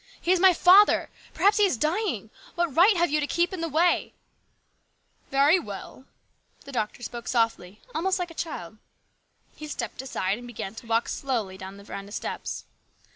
[0.21, 1.11] "He is my father!
[1.35, 2.31] Perhaps he is dying!
[2.55, 4.13] What right have you to keep in the way?""
[5.29, 6.05] Very well!"
[6.65, 8.79] The doctor spoke softly, almost like a child.
[9.55, 12.65] He stepped aside and began to walk slowly down the veranda steps.